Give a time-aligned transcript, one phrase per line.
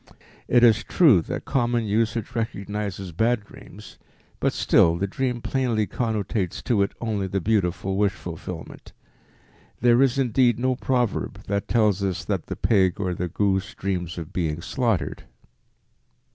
[0.47, 3.99] It is true that common usage recognizes "bad" dreams,
[4.39, 8.93] but still the dream plainly connotates to it only the beautiful wish fulfillment.
[9.81, 14.17] There is indeed no proverb that tells us that the pig or the goose dreams
[14.17, 15.25] of being slaughtered.